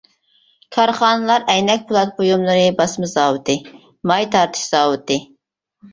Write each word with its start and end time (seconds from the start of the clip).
كارخانىلار 0.75 1.43
ئەينەك 1.55 1.83
پولات 1.91 2.17
بۇيۇملىرى 2.21 2.65
باسما 2.79 3.11
زاۋۇتى، 3.15 3.59
ماي 4.13 4.29
تارتىش 4.37 4.65
زاۋۇتى. 4.73 5.21